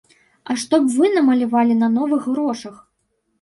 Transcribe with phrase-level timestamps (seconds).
[0.53, 2.81] А што б вы намалявалі на новых грошах?